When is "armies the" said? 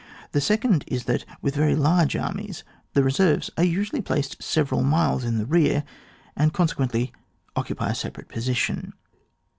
2.15-3.03